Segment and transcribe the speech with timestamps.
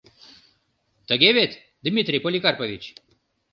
[1.09, 1.51] Тыге вет,
[1.87, 2.83] Дмитрий Поликарпович?